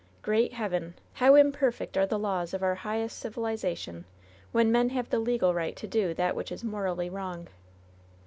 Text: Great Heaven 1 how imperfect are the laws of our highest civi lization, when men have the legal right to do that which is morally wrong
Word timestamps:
Great 0.23 0.53
Heaven 0.53 0.95
1 0.95 0.95
how 1.13 1.35
imperfect 1.35 1.95
are 1.95 2.07
the 2.07 2.17
laws 2.17 2.55
of 2.55 2.63
our 2.63 2.73
highest 2.73 3.23
civi 3.23 3.35
lization, 3.35 4.03
when 4.51 4.71
men 4.71 4.89
have 4.89 5.11
the 5.11 5.19
legal 5.19 5.53
right 5.53 5.75
to 5.75 5.85
do 5.85 6.15
that 6.15 6.35
which 6.35 6.51
is 6.51 6.63
morally 6.63 7.07
wrong 7.07 7.47